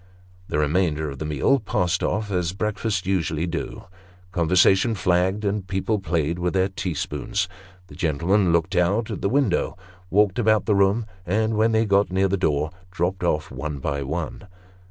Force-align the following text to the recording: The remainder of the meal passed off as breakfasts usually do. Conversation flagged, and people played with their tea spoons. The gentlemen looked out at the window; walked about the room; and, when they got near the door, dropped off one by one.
The 0.47 0.57
remainder 0.57 1.11
of 1.11 1.19
the 1.19 1.25
meal 1.27 1.59
passed 1.59 2.01
off 2.01 2.31
as 2.31 2.53
breakfasts 2.53 3.05
usually 3.05 3.45
do. 3.45 3.83
Conversation 4.31 4.95
flagged, 4.95 5.45
and 5.45 5.67
people 5.67 5.99
played 5.99 6.39
with 6.39 6.55
their 6.55 6.69
tea 6.69 6.95
spoons. 6.95 7.47
The 7.85 7.93
gentlemen 7.93 8.51
looked 8.51 8.75
out 8.75 9.11
at 9.11 9.21
the 9.21 9.29
window; 9.29 9.77
walked 10.09 10.39
about 10.39 10.65
the 10.65 10.73
room; 10.73 11.05
and, 11.23 11.55
when 11.55 11.71
they 11.71 11.85
got 11.85 12.11
near 12.11 12.27
the 12.27 12.35
door, 12.35 12.71
dropped 12.89 13.23
off 13.23 13.51
one 13.51 13.77
by 13.77 14.01
one. 14.01 14.47